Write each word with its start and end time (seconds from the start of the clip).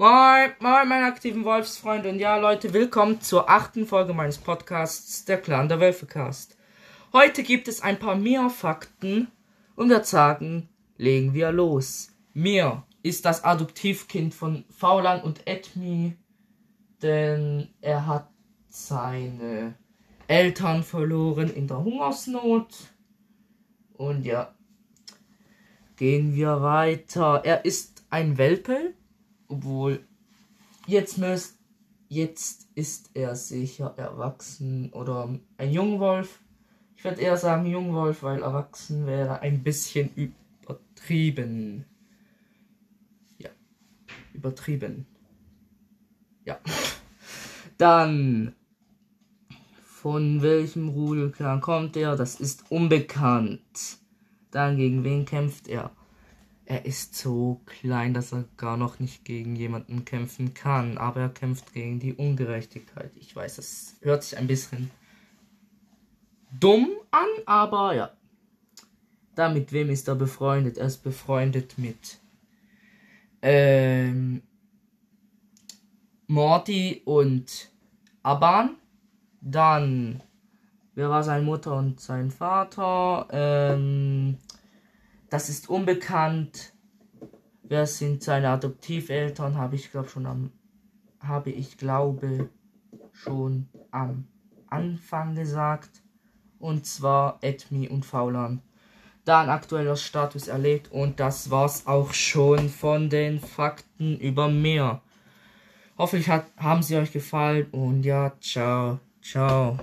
Moin, 0.00 0.52
moin, 0.60 0.88
meine 0.88 1.06
aktiven 1.06 1.44
Wolfsfreunde. 1.44 2.10
Und 2.10 2.20
ja, 2.20 2.36
Leute, 2.36 2.72
willkommen 2.72 3.20
zur 3.20 3.50
achten 3.50 3.84
Folge 3.84 4.14
meines 4.14 4.38
Podcasts, 4.38 5.24
der 5.24 5.40
Clan 5.40 5.68
der 5.68 5.80
Wölfecast. 5.80 6.56
Heute 7.12 7.42
gibt 7.42 7.66
es 7.66 7.82
ein 7.82 7.98
paar 7.98 8.14
Mia-Fakten 8.14 9.26
und 9.74 9.88
wir 9.88 10.04
sagen, 10.04 10.68
legen 10.98 11.34
wir 11.34 11.50
los. 11.50 12.12
Mia 12.32 12.86
ist 13.02 13.24
das 13.24 13.42
Adoptivkind 13.42 14.32
von 14.34 14.64
Faulan 14.70 15.20
und 15.20 15.44
Edmi, 15.48 16.16
denn 17.02 17.68
er 17.80 18.06
hat 18.06 18.30
seine 18.68 19.74
Eltern 20.28 20.84
verloren 20.84 21.52
in 21.52 21.66
der 21.66 21.82
Hungersnot. 21.82 22.72
Und 23.94 24.24
ja, 24.24 24.54
gehen 25.96 26.36
wir 26.36 26.62
weiter. 26.62 27.42
Er 27.44 27.64
ist 27.64 28.04
ein 28.10 28.38
Welpe 28.38 28.94
obwohl, 29.48 30.00
jetzt 30.86 31.18
müsst, 31.18 31.58
jetzt 32.08 32.68
ist 32.74 33.10
er 33.14 33.34
sicher 33.34 33.94
erwachsen 33.96 34.92
oder 34.92 35.28
ein 35.56 35.72
Jungwolf. 35.72 36.40
Ich 36.96 37.04
würde 37.04 37.20
eher 37.20 37.36
sagen 37.36 37.66
Jungwolf, 37.66 38.22
weil 38.22 38.42
erwachsen 38.42 39.06
wäre 39.06 39.40
ein 39.40 39.62
bisschen 39.62 40.10
übertrieben. 40.14 41.84
Ja, 43.38 43.50
übertrieben. 44.32 45.06
Ja. 46.44 46.58
Dann, 47.78 48.54
von 49.84 50.42
welchem 50.42 50.88
Rudelclan 50.88 51.60
kommt 51.60 51.96
er? 51.96 52.16
Das 52.16 52.40
ist 52.40 52.64
unbekannt. 52.70 53.98
Dann, 54.50 54.76
gegen 54.76 55.04
wen 55.04 55.24
kämpft 55.24 55.68
er? 55.68 55.90
Er 56.70 56.84
ist 56.84 57.14
so 57.14 57.62
klein, 57.64 58.12
dass 58.12 58.30
er 58.30 58.44
gar 58.58 58.76
noch 58.76 58.98
nicht 58.98 59.24
gegen 59.24 59.56
jemanden 59.56 60.04
kämpfen 60.04 60.52
kann, 60.52 60.98
aber 60.98 61.22
er 61.22 61.28
kämpft 61.30 61.72
gegen 61.72 61.98
die 61.98 62.12
Ungerechtigkeit. 62.12 63.10
Ich 63.16 63.34
weiß, 63.34 63.56
das 63.56 63.96
hört 64.02 64.22
sich 64.22 64.36
ein 64.36 64.46
bisschen 64.46 64.90
dumm 66.60 66.90
an, 67.10 67.26
aber 67.46 67.94
ja. 67.94 68.10
Da 69.34 69.48
mit 69.48 69.72
wem 69.72 69.88
ist 69.88 70.08
er 70.08 70.14
befreundet? 70.14 70.76
Er 70.76 70.88
ist 70.88 70.98
befreundet 70.98 71.78
mit 71.78 72.18
ähm, 73.40 74.42
Morty 76.26 77.00
und 77.06 77.70
Aban. 78.22 78.76
Dann, 79.40 80.22
wer 80.94 81.08
war 81.08 81.24
seine 81.24 81.46
Mutter 81.46 81.76
und 81.76 81.98
sein 81.98 82.30
Vater? 82.30 83.26
Ähm, 83.30 84.36
das 85.30 85.48
ist 85.48 85.68
unbekannt. 85.68 86.72
Wer 87.62 87.86
sind 87.86 88.22
seine 88.22 88.50
Adoptiveltern? 88.50 89.56
Habe 89.56 89.76
ich 89.76 89.90
glaube 89.90 90.08
schon 90.08 90.26
am 90.26 90.52
habe 91.20 91.50
ich 91.50 91.76
glaube 91.76 92.48
schon 93.12 93.68
am 93.90 94.26
Anfang 94.68 95.34
gesagt. 95.34 96.02
Und 96.58 96.86
zwar 96.86 97.38
Edmi 97.40 97.88
und 97.88 98.04
Faulan. 98.04 98.62
Dann 99.24 99.50
aktueller 99.50 99.96
Status 99.96 100.48
erlebt 100.48 100.90
und 100.90 101.20
das 101.20 101.50
war's 101.50 101.86
auch 101.86 102.12
schon 102.14 102.68
von 102.68 103.10
den 103.10 103.40
Fakten 103.40 104.18
über 104.18 104.48
mir. 104.48 105.02
Hoffentlich 105.98 106.30
hat, 106.30 106.46
haben 106.56 106.82
sie 106.82 106.96
euch 106.96 107.12
gefallen 107.12 107.66
und 107.72 108.04
ja, 108.04 108.32
ciao, 108.40 108.98
ciao. 109.20 109.78